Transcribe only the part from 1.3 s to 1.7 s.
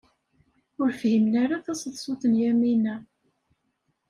ara